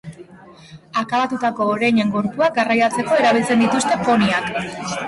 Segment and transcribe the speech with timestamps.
[1.01, 4.53] Akabatutako oreinen gorpuak garraiatzeko erabiltzen dituzte poniak.